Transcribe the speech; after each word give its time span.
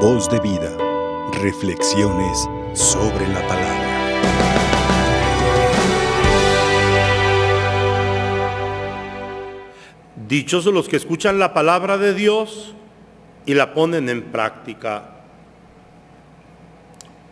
Voz 0.00 0.28
de 0.28 0.38
vida. 0.40 0.76
Reflexiones 1.40 2.46
sobre 2.74 3.26
la 3.28 3.40
palabra. 3.48 3.86
Dichosos 10.28 10.74
los 10.74 10.86
que 10.90 10.96
escuchan 10.96 11.38
la 11.38 11.54
palabra 11.54 11.96
de 11.96 12.12
Dios 12.12 12.74
y 13.46 13.54
la 13.54 13.72
ponen 13.72 14.10
en 14.10 14.24
práctica. 14.24 15.12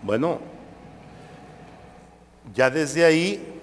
Bueno, 0.00 0.40
ya 2.54 2.70
desde 2.70 3.04
ahí 3.04 3.60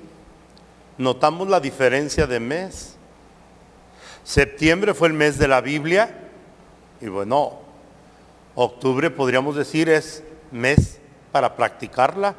notamos 1.00 1.50
la 1.50 1.60
diferencia 1.60 2.28
de 2.28 2.40
mes. 2.40 2.98
Septiembre 4.24 4.94
fue 4.94 5.08
el 5.08 5.16
mes 5.16 5.40
de 5.40 5.48
la 5.48 5.60
Biblia 5.60 6.30
y 7.02 7.08
bueno, 7.08 7.61
octubre 8.56 9.10
podríamos 9.10 9.56
decir 9.56 9.90
es 9.90 10.24
mes 10.52 11.00
para 11.32 11.56
practicarla. 11.56 12.36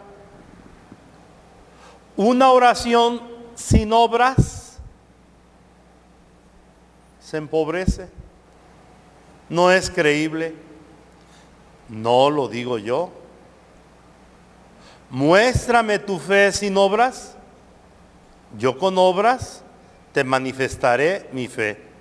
Una 2.17 2.51
oración 2.51 3.23
sin 3.55 3.93
obras 3.93 4.79
se 7.21 7.39
empobrece. 7.39 8.09
No 9.49 9.71
es 9.71 9.91
creíble. 9.91 10.55
No 11.89 12.31
lo 12.31 12.49
digo 12.49 12.79
yo. 12.79 13.11
Muéstrame 15.11 15.99
tu 15.99 16.19
fe 16.19 16.53
sin 16.53 16.77
obras. 16.77 17.37
Yo 18.59 18.79
con 18.79 18.99
obras 18.99 19.63
te 20.13 20.25
manifestaré 20.25 21.29
mi 21.33 21.49
fe. 21.49 21.92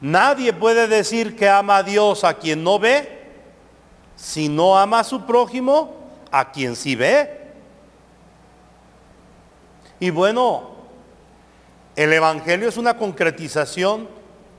Nadie 0.00 0.52
puede 0.52 0.86
decir 0.86 1.36
que 1.36 1.48
ama 1.48 1.78
a 1.78 1.82
Dios 1.82 2.24
a 2.24 2.34
quien 2.34 2.62
no 2.62 2.78
ve 2.78 3.18
si 4.16 4.48
no 4.48 4.76
ama 4.76 5.00
a 5.00 5.04
su 5.04 5.24
prójimo 5.24 5.94
a 6.30 6.50
quien 6.50 6.76
sí 6.76 6.94
ve. 6.94 7.38
Y 10.00 10.10
bueno, 10.10 10.70
el 11.96 12.12
Evangelio 12.12 12.68
es 12.68 12.76
una 12.76 12.96
concretización 12.96 14.08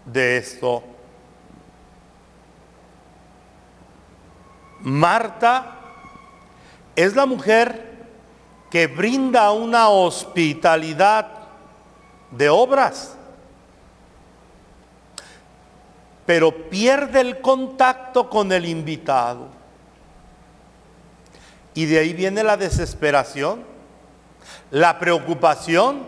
de 0.06 0.38
esto. 0.38 0.84
Marta 4.82 5.76
es 6.96 7.16
la 7.16 7.26
mujer 7.26 7.90
que 8.70 8.88
brinda 8.88 9.52
una 9.52 9.90
hospitalidad 9.90 11.32
de 12.32 12.50
obras, 12.50 13.18
pero 16.30 16.70
pierde 16.70 17.22
el 17.22 17.42
contacto 17.42 18.30
con 18.30 18.52
el 18.52 18.68
invitado. 18.68 19.48
Y 21.74 21.88
de 21.88 21.98
ahí 21.98 22.14
viene 22.14 22.44
la 22.44 22.56
desesperación, 22.56 23.64
la 24.70 25.00
preocupación. 25.00 26.04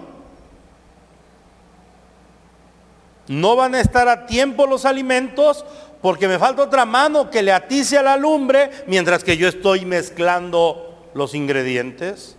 No 3.29 3.55
van 3.55 3.73
a 3.73 3.79
estar 3.79 4.07
a 4.07 4.27
tiempo 4.27 4.67
los 4.67 4.85
alimentos 4.85 5.65
porque 6.03 6.27
me 6.27 6.37
falta 6.37 6.61
otra 6.61 6.85
mano 6.85 7.31
que 7.31 7.41
le 7.41 7.51
atice 7.51 7.97
a 7.97 8.03
la 8.03 8.15
lumbre 8.15 8.69
mientras 8.85 9.23
que 9.23 9.37
yo 9.37 9.47
estoy 9.47 9.85
mezclando 9.85 11.09
los 11.15 11.33
ingredientes. 11.33 12.37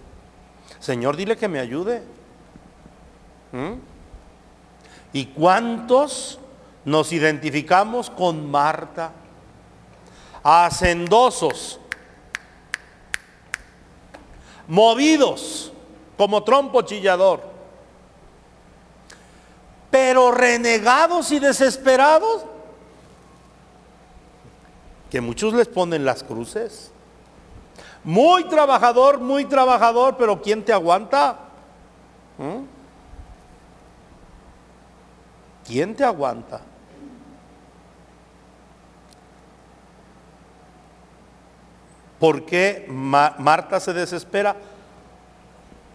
Señor, 0.78 1.17
dile 1.17 1.36
que 1.36 1.48
me 1.48 1.58
ayude. 1.58 2.05
¿Mm? 3.50 3.72
¿Y 5.14 5.27
cuántos 5.27 6.39
nos 6.84 7.12
identificamos 7.12 8.11
con 8.11 8.50
Marta? 8.50 9.12
Hacendosos, 10.42 11.78
movidos 14.66 15.73
como 16.17 16.42
trompo 16.42 16.83
chillador, 16.83 17.42
pero 19.90 20.33
renegados 20.33 21.30
y 21.30 21.39
desesperados, 21.39 22.45
que 25.11 25.20
muchos 25.20 25.52
les 25.52 25.68
ponen 25.68 26.05
las 26.05 26.24
cruces. 26.24 26.90
Muy 28.02 28.45
trabajador, 28.45 29.20
muy 29.20 29.45
trabajador, 29.45 30.17
pero 30.17 30.40
¿quién 30.42 30.64
te 30.64 30.73
aguanta? 30.73 31.39
¿Mm? 32.39 32.64
¿Quién 35.67 35.95
te 35.95 36.02
aguanta? 36.02 36.62
¿Por 42.22 42.44
qué 42.44 42.86
Marta 42.88 43.80
se 43.80 43.92
desespera? 43.92 44.55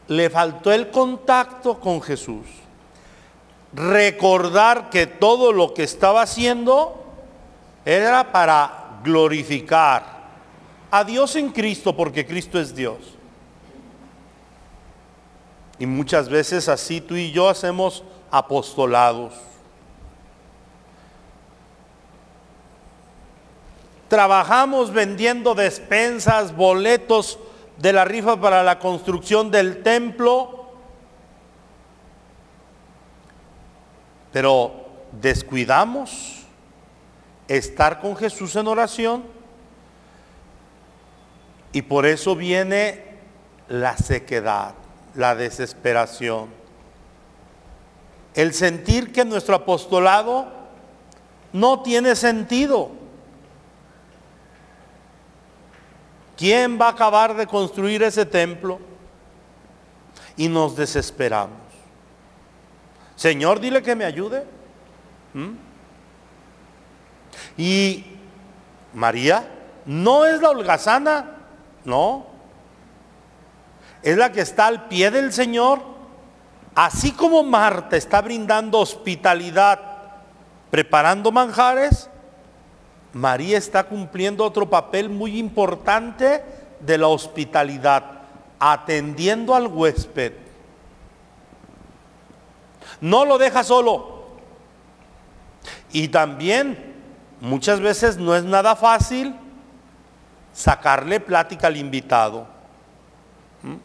Le 0.09 0.29
faltó 0.29 0.73
el 0.73 0.91
contacto 0.91 1.79
con 1.79 2.01
Jesús. 2.01 2.45
Recordar 3.71 4.89
que 4.89 5.07
todo 5.07 5.53
lo 5.53 5.73
que 5.73 5.83
estaba 5.83 6.23
haciendo 6.23 7.01
era 7.85 8.33
para 8.33 8.99
glorificar 9.05 10.03
a 10.91 11.05
Dios 11.05 11.37
en 11.37 11.49
Cristo 11.49 11.95
porque 11.95 12.25
Cristo 12.25 12.59
es 12.59 12.75
Dios. 12.75 12.97
Y 15.79 15.85
muchas 15.85 16.27
veces 16.27 16.67
así 16.67 16.99
tú 16.99 17.15
y 17.15 17.31
yo 17.31 17.47
hacemos 17.47 18.03
apostolados. 18.31 19.33
Trabajamos 24.07 24.93
vendiendo 24.93 25.53
despensas, 25.53 26.55
boletos 26.55 27.39
de 27.77 27.93
la 27.93 28.05
rifa 28.05 28.39
para 28.39 28.63
la 28.63 28.79
construcción 28.79 29.51
del 29.51 29.83
templo, 29.83 30.71
pero 34.31 34.85
descuidamos 35.11 36.45
estar 37.47 37.99
con 37.99 38.15
Jesús 38.15 38.55
en 38.55 38.67
oración 38.67 39.23
y 41.71 41.81
por 41.81 42.05
eso 42.05 42.35
viene 42.35 43.03
la 43.67 43.97
sequedad, 43.97 44.73
la 45.15 45.35
desesperación. 45.35 46.49
El 48.33 48.53
sentir 48.53 49.11
que 49.11 49.25
nuestro 49.25 49.55
apostolado 49.55 50.47
no 51.53 51.81
tiene 51.81 52.15
sentido. 52.15 52.91
¿Quién 56.37 56.79
va 56.79 56.85
a 56.85 56.91
acabar 56.91 57.35
de 57.35 57.47
construir 57.47 58.03
ese 58.03 58.25
templo? 58.25 58.79
Y 60.37 60.47
nos 60.47 60.75
desesperamos. 60.75 61.57
Señor, 63.15 63.59
dile 63.59 63.81
que 63.81 63.95
me 63.95 64.05
ayude. 64.05 64.45
¿Mm? 65.33 65.53
Y 67.57 68.05
María 68.93 69.49
no 69.85 70.25
es 70.25 70.39
la 70.39 70.51
holgazana. 70.51 71.37
No. 71.83 72.27
Es 74.03 74.15
la 74.15 74.31
que 74.31 74.41
está 74.41 74.67
al 74.67 74.87
pie 74.87 75.09
del 75.09 75.33
Señor. 75.33 75.81
Así 76.75 77.13
como 77.13 77.41
Marta 77.41 77.97
está 77.97 78.21
brindando 78.21 78.77
hospitalidad, 78.77 79.79
preparando 80.69 81.31
manjares, 81.31 82.07
María 83.13 83.57
está 83.57 83.83
cumpliendo 83.83 84.43
otro 84.43 84.69
papel 84.69 85.09
muy 85.09 85.37
importante 85.37 86.43
de 86.79 86.97
la 86.97 87.07
hospitalidad, 87.07 88.21
atendiendo 88.59 89.55
al 89.55 89.67
huésped. 89.67 90.33
No 93.01 93.25
lo 93.25 93.37
deja 93.37 93.63
solo. 93.63 94.17
Y 95.91 96.09
también 96.09 96.95
muchas 97.39 97.79
veces 97.79 98.17
no 98.17 98.35
es 98.35 98.43
nada 98.43 98.75
fácil 98.75 99.35
sacarle 100.53 101.19
plática 101.19 101.67
al 101.67 101.77
invitado. 101.77 102.47
¿Mm? 103.61 103.75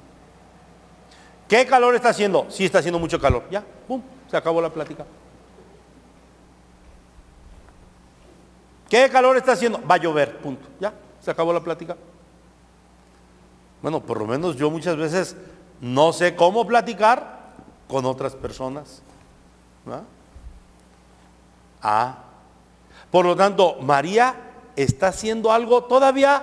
¿Qué 1.48 1.66
calor 1.66 1.94
está 1.94 2.08
haciendo? 2.10 2.46
Sí 2.50 2.64
está 2.64 2.78
haciendo 2.78 2.98
mucho 2.98 3.20
calor. 3.20 3.44
Ya, 3.50 3.62
pum, 3.86 4.02
se 4.30 4.36
acabó 4.36 4.60
la 4.60 4.70
plática. 4.70 5.04
¿Qué 8.92 9.08
calor 9.08 9.38
está 9.38 9.52
haciendo? 9.52 9.80
Va 9.90 9.94
a 9.94 9.98
llover, 9.98 10.36
punto. 10.36 10.68
Ya, 10.78 10.92
se 11.18 11.30
acabó 11.30 11.50
la 11.50 11.64
plática. 11.64 11.96
Bueno, 13.80 14.02
por 14.02 14.18
lo 14.18 14.26
menos 14.26 14.54
yo 14.54 14.70
muchas 14.70 14.98
veces 14.98 15.34
no 15.80 16.12
sé 16.12 16.36
cómo 16.36 16.66
platicar 16.66 17.54
con 17.88 18.04
otras 18.04 18.36
personas. 18.36 19.00
Ah, 21.80 22.18
por 23.10 23.24
lo 23.24 23.34
tanto, 23.34 23.78
María 23.80 24.34
está 24.76 25.08
haciendo 25.08 25.50
algo 25.52 25.84
todavía 25.84 26.42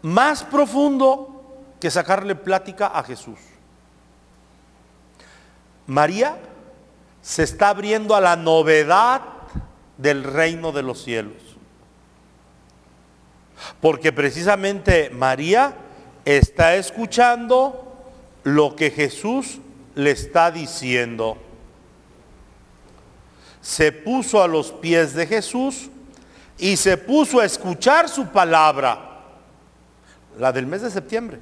más 0.00 0.42
profundo 0.42 1.44
que 1.80 1.90
sacarle 1.90 2.34
plática 2.34 2.86
a 2.86 3.02
Jesús. 3.02 3.38
María 5.86 6.38
se 7.20 7.42
está 7.42 7.68
abriendo 7.68 8.16
a 8.16 8.22
la 8.22 8.36
novedad 8.36 9.20
del 9.98 10.24
reino 10.24 10.72
de 10.72 10.82
los 10.82 11.02
cielos. 11.02 11.53
Porque 13.84 14.14
precisamente 14.14 15.10
María 15.10 15.74
está 16.24 16.74
escuchando 16.74 18.02
lo 18.42 18.74
que 18.76 18.90
Jesús 18.90 19.58
le 19.94 20.10
está 20.10 20.50
diciendo. 20.50 21.36
Se 23.60 23.92
puso 23.92 24.42
a 24.42 24.48
los 24.48 24.72
pies 24.72 25.12
de 25.12 25.26
Jesús 25.26 25.90
y 26.56 26.78
se 26.78 26.96
puso 26.96 27.40
a 27.40 27.44
escuchar 27.44 28.08
su 28.08 28.28
palabra, 28.28 29.20
la 30.38 30.50
del 30.50 30.66
mes 30.66 30.80
de 30.80 30.90
septiembre, 30.90 31.38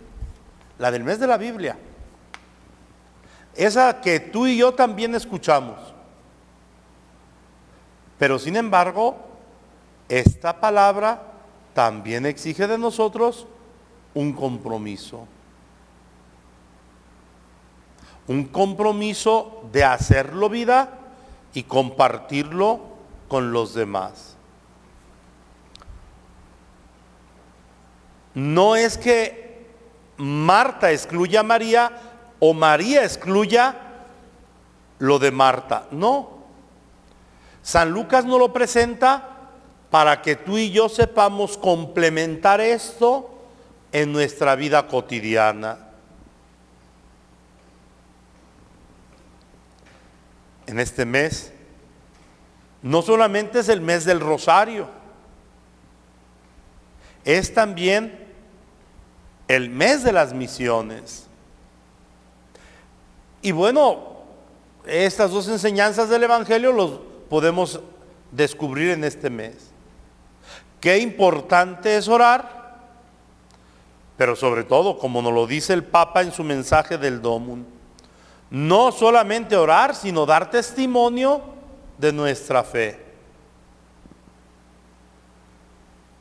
la 0.81 0.91
del 0.91 1.05
mes 1.05 1.21
de 1.21 1.29
la 1.29 1.37
Biblia, 1.37 1.79
esa 3.55 4.01
que 4.01 4.19
tú 4.19 4.49
y 4.49 4.57
yo 4.57 4.75
también 4.75 5.15
escuchamos. 5.15 5.79
Pero 8.19 8.37
sin 8.37 8.57
embargo, 8.57 9.17
esta 10.09 10.61
palabra 10.61 11.29
también 11.75 12.27
exige 12.27 12.67
de 12.67 12.79
nosotros 12.79 13.47
un 14.15 14.33
compromiso. 14.33 15.27
Un 18.29 18.45
compromiso 18.45 19.65
de 19.73 19.85
hacerlo 19.85 20.49
vida 20.49 20.99
y 21.55 21.65
compartirlo 21.65 22.81
con 23.29 23.53
los 23.53 23.75
demás. 23.75 24.37
No 28.35 28.77
es 28.77 28.97
que 28.97 29.67
Marta 30.17 30.93
excluya 30.93 31.41
a 31.41 31.43
María 31.43 31.93
o 32.39 32.55
María 32.55 33.05
excluya 33.05 33.77
lo 34.99 35.19
de 35.19 35.31
Marta. 35.31 35.87
No. 35.91 36.31
San 37.63 37.91
Lucas 37.91 38.25
no 38.25 38.39
lo 38.39 38.53
presenta 38.53 39.32
para 39.93 40.23
que 40.23 40.37
tú 40.37 40.57
y 40.57 40.71
yo 40.71 40.89
sepamos 40.89 41.59
complementar 41.59 42.63
esto 42.63 43.29
en 43.93 44.11
nuestra 44.11 44.57
vida 44.57 44.89
cotidiana. 44.89 45.91
En 50.67 50.81
este 50.81 51.05
mes, 51.05 51.53
no 52.81 53.03
solamente 53.03 53.59
es 53.59 53.69
el 53.69 53.83
mes 53.83 54.07
del 54.07 54.21
rosario, 54.21 54.89
es 57.23 57.53
también 57.53 58.19
el 59.47 59.69
mes 59.69 60.05
de 60.05 60.13
las 60.13 60.33
misiones. 60.33 61.27
Y 63.43 63.53
bueno, 63.53 64.23
estas 64.87 65.33
dos 65.33 65.49
enseñanzas 65.49 66.09
del 66.09 66.23
Evangelio 66.23 66.73
los 66.73 66.99
podemos 67.29 67.79
descubrir 68.31 68.93
en 68.93 69.05
este 69.05 69.29
mes. 69.29 69.72
Qué 70.83 70.99
importante 70.99 71.97
es 71.97 72.09
orar, 72.09 72.81
pero 74.17 74.35
sobre 74.35 74.65
todo, 74.65 74.99
como 74.99 75.23
nos 75.23 75.33
lo 75.33 75.47
dice 75.47 75.73
el 75.75 75.85
Papa 75.85 76.23
en 76.23 76.33
su 76.33 76.43
mensaje 76.43 76.99
del 76.99 77.23
Domum, 77.23 77.65
no 78.51 78.91
solamente 78.91 79.55
orar, 79.55 79.95
sino 79.95 80.27
dar 80.27 80.51
testimonio 80.51 81.41
de 81.99 82.13
nuestra 82.13 82.65
fe. 82.65 83.01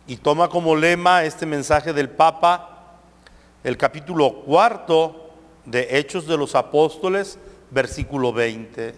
Y 0.05 0.17
toma 0.17 0.47
como 0.47 0.75
lema 0.75 1.23
este 1.23 1.47
mensaje 1.47 1.91
del 1.91 2.11
Papa 2.11 2.99
el 3.63 3.77
capítulo 3.77 4.43
cuarto 4.45 5.31
de 5.65 5.97
Hechos 5.97 6.27
de 6.27 6.37
los 6.37 6.53
Apóstoles, 6.53 7.39
versículo 7.71 8.31
20. 8.31 8.93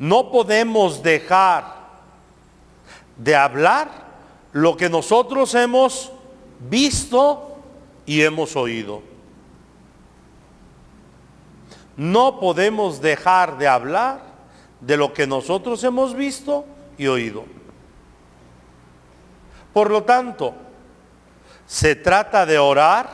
No 0.00 0.32
podemos 0.32 1.04
dejar 1.04 1.83
de 3.16 3.36
hablar 3.36 3.88
lo 4.52 4.76
que 4.76 4.88
nosotros 4.88 5.54
hemos 5.54 6.12
visto 6.68 7.56
y 8.06 8.22
hemos 8.22 8.56
oído. 8.56 9.02
No 11.96 12.40
podemos 12.40 13.00
dejar 13.00 13.58
de 13.58 13.68
hablar 13.68 14.20
de 14.80 14.96
lo 14.96 15.12
que 15.12 15.26
nosotros 15.26 15.82
hemos 15.84 16.14
visto 16.14 16.66
y 16.98 17.06
oído. 17.06 17.44
Por 19.72 19.90
lo 19.90 20.04
tanto, 20.04 20.54
se 21.66 21.96
trata 21.96 22.46
de 22.46 22.58
orar 22.58 23.10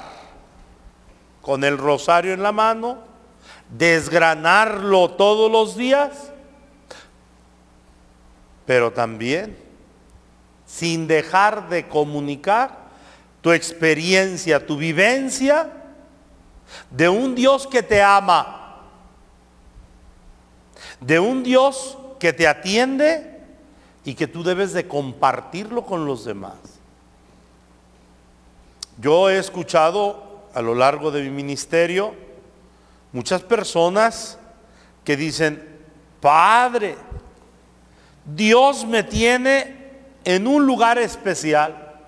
con 1.40 1.64
el 1.64 1.78
rosario 1.78 2.34
en 2.34 2.42
la 2.42 2.52
mano, 2.52 2.98
desgranarlo 3.70 5.12
todos 5.12 5.50
los 5.50 5.76
días, 5.76 6.32
pero 8.66 8.92
también 8.92 9.69
sin 10.72 11.08
dejar 11.08 11.68
de 11.68 11.88
comunicar 11.88 12.78
tu 13.40 13.52
experiencia, 13.52 14.64
tu 14.64 14.76
vivencia 14.76 15.68
de 16.90 17.08
un 17.08 17.34
Dios 17.34 17.66
que 17.66 17.82
te 17.82 18.00
ama, 18.00 18.78
de 21.00 21.18
un 21.18 21.42
Dios 21.42 21.98
que 22.20 22.32
te 22.32 22.46
atiende 22.46 23.40
y 24.04 24.14
que 24.14 24.28
tú 24.28 24.44
debes 24.44 24.72
de 24.72 24.86
compartirlo 24.86 25.84
con 25.84 26.06
los 26.06 26.24
demás. 26.24 26.58
Yo 28.98 29.28
he 29.28 29.38
escuchado 29.38 30.44
a 30.54 30.62
lo 30.62 30.74
largo 30.74 31.10
de 31.10 31.22
mi 31.22 31.30
ministerio 31.30 32.14
muchas 33.12 33.42
personas 33.42 34.38
que 35.04 35.16
dicen, 35.16 35.80
Padre, 36.20 36.96
Dios 38.24 38.86
me 38.86 39.02
tiene 39.02 39.79
en 40.24 40.46
un 40.46 40.66
lugar 40.66 40.98
especial. 40.98 41.98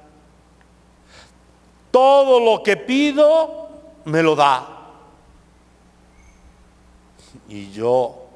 Todo 1.91 2.41
lo 2.41 2.63
que 2.63 2.77
pido 2.77 3.69
me 4.05 4.23
lo 4.23 4.35
da. 4.35 4.69
Y 7.49 7.71
yo 7.71 8.27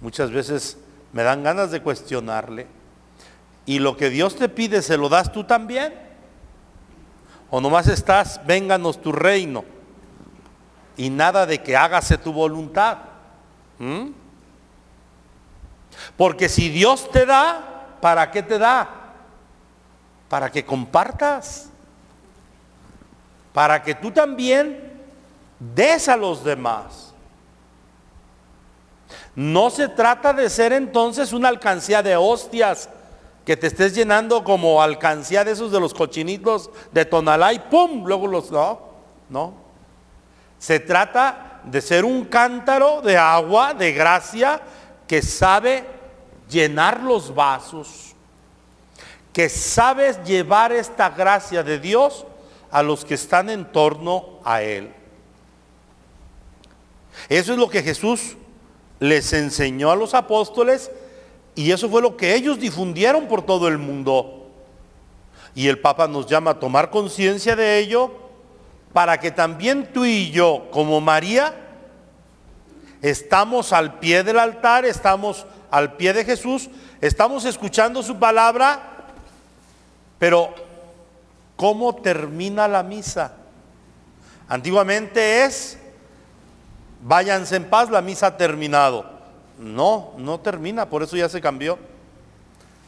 muchas 0.00 0.30
veces 0.30 0.78
me 1.12 1.22
dan 1.22 1.42
ganas 1.42 1.70
de 1.70 1.82
cuestionarle. 1.82 2.66
¿Y 3.66 3.78
lo 3.78 3.96
que 3.96 4.10
Dios 4.10 4.36
te 4.36 4.48
pide 4.48 4.80
se 4.80 4.96
lo 4.96 5.08
das 5.08 5.32
tú 5.32 5.44
también? 5.44 5.92
O 7.50 7.60
nomás 7.60 7.88
estás, 7.88 8.40
vénganos 8.46 9.00
tu 9.00 9.12
reino. 9.12 9.64
Y 10.96 11.10
nada 11.10 11.46
de 11.46 11.62
que 11.62 11.76
hágase 11.76 12.16
tu 12.16 12.32
voluntad. 12.32 12.98
¿Mm? 13.78 14.10
Porque 16.16 16.48
si 16.48 16.68
Dios 16.68 17.10
te 17.10 17.26
da, 17.26 17.75
¿para 18.06 18.30
qué 18.30 18.40
te 18.40 18.56
da? 18.56 18.88
Para 20.28 20.48
que 20.48 20.64
compartas. 20.64 21.70
Para 23.52 23.82
que 23.82 23.96
tú 23.96 24.12
también 24.12 24.92
des 25.58 26.08
a 26.08 26.16
los 26.16 26.44
demás. 26.44 27.12
No 29.34 29.70
se 29.70 29.88
trata 29.88 30.32
de 30.32 30.48
ser 30.48 30.72
entonces 30.72 31.32
una 31.32 31.48
alcancía 31.48 32.00
de 32.00 32.14
hostias 32.14 32.88
que 33.44 33.56
te 33.56 33.66
estés 33.66 33.92
llenando 33.92 34.44
como 34.44 34.80
alcancía 34.80 35.42
de 35.42 35.50
esos 35.50 35.72
de 35.72 35.80
los 35.80 35.92
cochinitos 35.92 36.70
de 36.92 37.06
Tonalá 37.06 37.54
y 37.54 37.58
¡pum! 37.58 38.04
Luego 38.06 38.28
los... 38.28 38.52
No, 38.52 38.82
no. 39.28 39.52
Se 40.60 40.78
trata 40.78 41.60
de 41.64 41.80
ser 41.80 42.04
un 42.04 42.26
cántaro 42.26 43.02
de 43.02 43.16
agua, 43.16 43.74
de 43.74 43.92
gracia, 43.92 44.60
que 45.08 45.22
sabe 45.22 45.95
llenar 46.48 47.02
los 47.02 47.34
vasos, 47.34 48.14
que 49.32 49.48
sabe 49.48 50.16
llevar 50.24 50.72
esta 50.72 51.10
gracia 51.10 51.62
de 51.62 51.78
Dios 51.78 52.24
a 52.70 52.82
los 52.82 53.04
que 53.04 53.14
están 53.14 53.50
en 53.50 53.64
torno 53.70 54.40
a 54.44 54.62
Él. 54.62 54.92
Eso 57.28 57.52
es 57.52 57.58
lo 57.58 57.68
que 57.68 57.82
Jesús 57.82 58.36
les 58.98 59.32
enseñó 59.32 59.90
a 59.90 59.96
los 59.96 60.14
apóstoles 60.14 60.90
y 61.54 61.70
eso 61.70 61.88
fue 61.88 62.02
lo 62.02 62.16
que 62.16 62.34
ellos 62.34 62.58
difundieron 62.58 63.26
por 63.28 63.42
todo 63.42 63.68
el 63.68 63.78
mundo. 63.78 64.50
Y 65.54 65.68
el 65.68 65.78
Papa 65.78 66.06
nos 66.06 66.26
llama 66.26 66.52
a 66.52 66.60
tomar 66.60 66.90
conciencia 66.90 67.56
de 67.56 67.78
ello 67.78 68.12
para 68.92 69.18
que 69.18 69.30
también 69.30 69.92
tú 69.92 70.04
y 70.04 70.30
yo, 70.30 70.68
como 70.70 71.00
María, 71.00 71.54
estamos 73.02 73.72
al 73.72 73.98
pie 73.98 74.22
del 74.22 74.38
altar, 74.38 74.84
estamos 74.84 75.46
al 75.76 75.92
pie 75.92 76.14
de 76.14 76.24
Jesús, 76.24 76.70
estamos 77.02 77.44
escuchando 77.44 78.02
su 78.02 78.18
palabra, 78.18 79.10
pero 80.18 80.54
¿cómo 81.54 81.96
termina 81.96 82.66
la 82.66 82.82
misa? 82.82 83.34
Antiguamente 84.48 85.44
es, 85.44 85.78
váyanse 87.02 87.56
en 87.56 87.68
paz, 87.68 87.90
la 87.90 88.00
misa 88.00 88.28
ha 88.28 88.36
terminado. 88.38 89.04
No, 89.58 90.14
no 90.16 90.40
termina, 90.40 90.88
por 90.88 91.02
eso 91.02 91.14
ya 91.14 91.28
se 91.28 91.42
cambió. 91.42 91.78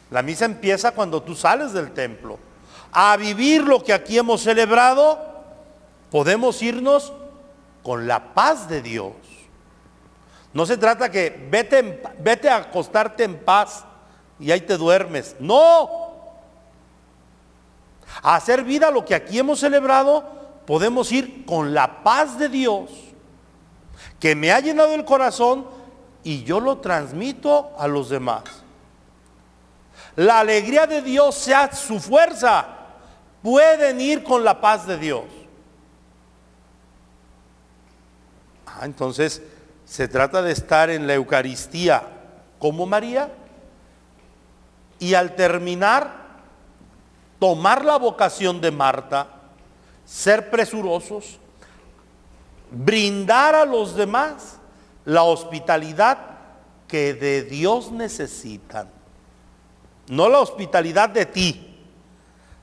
La 0.09 0.23
misa 0.23 0.45
empieza 0.45 0.91
cuando 0.91 1.21
tú 1.21 1.35
sales 1.35 1.73
del 1.73 1.91
templo. 1.91 2.39
A 2.91 3.15
vivir 3.17 3.65
lo 3.65 3.83
que 3.83 3.93
aquí 3.93 4.17
hemos 4.17 4.41
celebrado, 4.41 5.43
podemos 6.09 6.59
irnos 6.63 7.13
con 7.83 8.07
la 8.07 8.33
paz 8.33 8.67
de 8.67 8.81
Dios. 8.81 9.13
No 10.53 10.65
se 10.65 10.77
trata 10.77 11.09
que 11.09 11.47
vete, 11.49 12.01
vete 12.19 12.49
a 12.49 12.57
acostarte 12.57 13.23
en 13.23 13.37
paz 13.37 13.85
y 14.39 14.51
ahí 14.51 14.61
te 14.61 14.77
duermes. 14.77 15.35
No, 15.39 16.07
A 18.23 18.35
hacer 18.35 18.63
vida 18.63 18.89
lo 18.89 19.05
que 19.05 19.13
aquí 19.13 19.37
hemos 19.37 19.59
celebrado, 19.59 20.23
podemos 20.65 21.11
ir 21.11 21.45
con 21.45 21.73
la 21.73 22.03
paz 22.03 22.39
de 22.39 22.49
Dios, 22.49 22.89
que 24.19 24.35
me 24.35 24.51
ha 24.51 24.59
llenado 24.59 24.93
el 24.95 25.05
corazón 25.05 25.67
y 26.23 26.43
yo 26.43 26.59
lo 26.59 26.79
transmito 26.79 27.71
a 27.77 27.87
los 27.87 28.09
demás. 28.09 28.43
La 30.15 30.39
alegría 30.39 30.87
de 30.87 31.01
Dios 31.01 31.35
sea 31.35 31.71
su 31.71 31.99
fuerza. 31.99 32.67
Pueden 33.41 34.01
ir 34.01 34.23
con 34.23 34.43
la 34.43 34.59
paz 34.59 34.85
de 34.85 34.97
Dios. 34.97 35.23
Ah, 38.65 38.81
entonces 38.83 39.41
se 39.89 40.07
trata 40.07 40.43
de 40.43 40.51
estar 40.51 40.91
en 40.91 41.07
la 41.07 41.15
Eucaristía 41.15 42.03
como 42.59 42.85
María 42.85 43.31
y 44.99 45.15
al 45.15 45.35
terminar 45.35 46.13
tomar 47.39 47.83
la 47.83 47.97
vocación 47.97 48.61
de 48.61 48.69
Marta, 48.69 49.27
ser 50.05 50.51
presurosos, 50.51 51.39
brindar 52.69 53.55
a 53.55 53.65
los 53.65 53.95
demás 53.95 54.59
la 55.05 55.23
hospitalidad 55.23 56.19
que 56.87 57.15
de 57.15 57.41
Dios 57.41 57.91
necesitan. 57.91 58.89
No 60.07 60.29
la 60.29 60.39
hospitalidad 60.39 61.09
de 61.09 61.25
ti, 61.25 61.79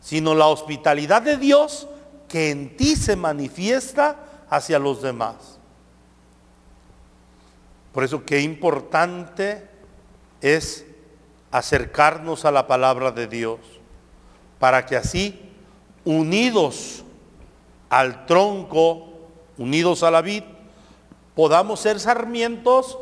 sino 0.00 0.32
la 0.32 0.46
hospitalidad 0.46 1.22
de 1.22 1.38
Dios 1.38 1.88
que 2.28 2.52
en 2.52 2.76
ti 2.76 2.94
se 2.94 3.16
manifiesta 3.16 4.16
hacia 4.48 4.78
los 4.78 5.02
demás. 5.02 5.56
Por 7.96 8.04
eso 8.04 8.26
qué 8.26 8.42
importante 8.42 9.66
es 10.42 10.84
acercarnos 11.50 12.44
a 12.44 12.50
la 12.50 12.66
palabra 12.66 13.10
de 13.10 13.26
Dios, 13.26 13.58
para 14.58 14.84
que 14.84 14.96
así, 14.96 15.50
unidos 16.04 17.04
al 17.88 18.26
tronco, 18.26 19.08
unidos 19.56 20.02
a 20.02 20.10
la 20.10 20.20
vid, 20.20 20.42
podamos 21.34 21.80
ser 21.80 21.98
sarmientos 21.98 22.98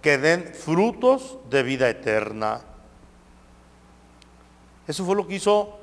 que 0.00 0.16
den 0.16 0.54
frutos 0.54 1.36
de 1.50 1.62
vida 1.62 1.90
eterna. 1.90 2.62
Eso 4.86 5.04
fue 5.04 5.16
lo 5.16 5.26
que 5.26 5.34
hizo 5.34 5.78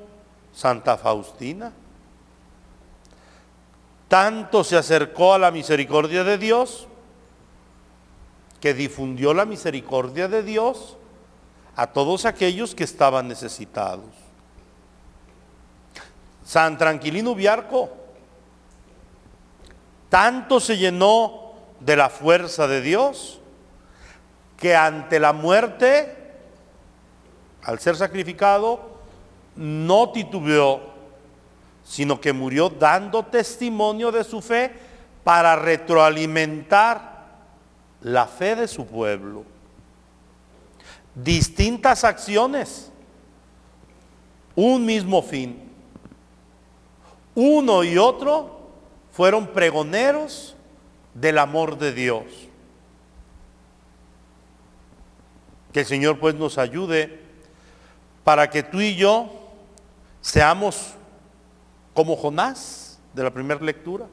Santa 0.52 0.96
Faustina. 0.96 1.72
Tanto 4.08 4.64
se 4.64 4.76
acercó 4.76 5.32
a 5.32 5.38
la 5.38 5.52
misericordia 5.52 6.24
de 6.24 6.38
Dios 6.38 6.87
que 8.60 8.74
difundió 8.74 9.34
la 9.34 9.44
misericordia 9.44 10.28
de 10.28 10.42
Dios 10.42 10.96
a 11.76 11.86
todos 11.86 12.24
aquellos 12.24 12.74
que 12.74 12.84
estaban 12.84 13.28
necesitados. 13.28 14.06
San 16.44 16.78
Tranquilino 16.78 17.34
Viarco 17.34 17.90
tanto 20.08 20.58
se 20.60 20.78
llenó 20.78 21.52
de 21.80 21.96
la 21.96 22.08
fuerza 22.08 22.66
de 22.66 22.80
Dios 22.80 23.40
que 24.56 24.74
ante 24.74 25.20
la 25.20 25.32
muerte, 25.32 26.16
al 27.62 27.78
ser 27.78 27.96
sacrificado, 27.96 28.98
no 29.54 30.10
titubeó, 30.10 30.80
sino 31.84 32.20
que 32.20 32.32
murió 32.32 32.68
dando 32.68 33.24
testimonio 33.24 34.10
de 34.10 34.24
su 34.24 34.40
fe 34.40 34.72
para 35.22 35.54
retroalimentar 35.56 37.17
la 38.00 38.26
fe 38.26 38.54
de 38.56 38.68
su 38.68 38.86
pueblo. 38.86 39.44
Distintas 41.14 42.04
acciones, 42.04 42.90
un 44.54 44.84
mismo 44.84 45.22
fin. 45.22 45.68
Uno 47.34 47.84
y 47.84 47.98
otro 47.98 48.58
fueron 49.12 49.48
pregoneros 49.48 50.56
del 51.14 51.38
amor 51.38 51.78
de 51.78 51.92
Dios. 51.92 52.24
Que 55.72 55.80
el 55.80 55.86
Señor 55.86 56.18
pues 56.18 56.34
nos 56.34 56.58
ayude 56.58 57.20
para 58.24 58.48
que 58.50 58.62
tú 58.62 58.80
y 58.80 58.94
yo 58.94 59.30
seamos 60.20 60.94
como 61.94 62.16
Jonás 62.16 62.98
de 63.14 63.24
la 63.24 63.30
primera 63.30 63.60
lectura. 63.60 64.06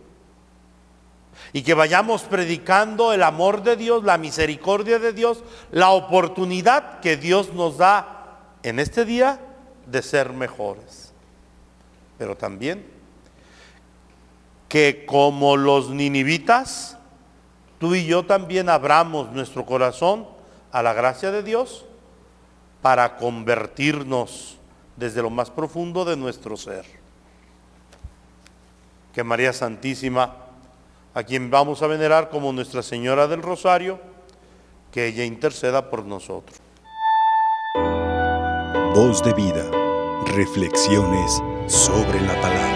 Y 1.55 1.63
que 1.63 1.73
vayamos 1.73 2.23
predicando 2.23 3.13
el 3.13 3.23
amor 3.23 3.63
de 3.63 3.77
Dios, 3.77 4.03
la 4.03 4.17
misericordia 4.17 4.99
de 4.99 5.13
Dios, 5.13 5.41
la 5.71 5.91
oportunidad 5.91 6.99
que 6.99 7.15
Dios 7.15 7.53
nos 7.53 7.77
da 7.77 8.41
en 8.61 8.77
este 8.77 9.05
día 9.05 9.39
de 9.85 10.01
ser 10.01 10.33
mejores. 10.33 11.13
Pero 12.17 12.35
también 12.35 12.85
que 14.67 15.05
como 15.05 15.55
los 15.55 15.91
ninivitas, 15.91 16.97
tú 17.79 17.95
y 17.95 18.05
yo 18.05 18.25
también 18.25 18.67
abramos 18.67 19.31
nuestro 19.31 19.65
corazón 19.65 20.27
a 20.73 20.83
la 20.83 20.91
gracia 20.91 21.31
de 21.31 21.41
Dios 21.41 21.85
para 22.81 23.15
convertirnos 23.15 24.57
desde 24.97 25.21
lo 25.21 25.29
más 25.29 25.51
profundo 25.51 26.03
de 26.03 26.17
nuestro 26.17 26.57
ser. 26.57 26.85
Que 29.13 29.23
María 29.23 29.53
Santísima, 29.53 30.44
a 31.15 31.23
quien 31.23 31.49
vamos 31.49 31.81
a 31.81 31.87
venerar 31.87 32.29
como 32.29 32.51
Nuestra 32.51 32.83
Señora 32.83 33.27
del 33.27 33.41
Rosario, 33.41 33.99
que 34.91 35.07
ella 35.07 35.23
interceda 35.23 35.89
por 35.89 36.05
nosotros. 36.05 36.59
Voz 38.93 39.23
de 39.23 39.33
vida, 39.33 39.69
reflexiones 40.35 41.41
sobre 41.67 42.21
la 42.21 42.39
palabra. 42.41 42.74